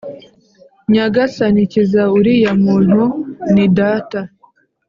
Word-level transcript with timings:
Nyagasani, 0.91 1.61
kiza 1.71 2.03
uriya 2.17 2.51
muntu 2.63 3.01
ni 3.53 3.65
data. 3.77 4.19